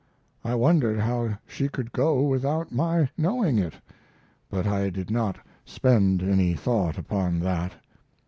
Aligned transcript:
I 0.43 0.55
wondered 0.55 0.99
how 0.99 1.37
she 1.45 1.69
could 1.69 1.91
go 1.91 2.23
without 2.23 2.71
my 2.71 3.11
knowing 3.19 3.59
it, 3.59 3.75
but 4.49 4.65
I 4.65 4.89
did 4.89 5.11
not 5.11 5.37
spend 5.63 6.23
any 6.23 6.55
thought 6.55 6.97
upon 6.97 7.39
that. 7.41 7.73